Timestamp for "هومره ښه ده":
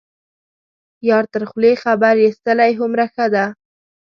2.79-3.45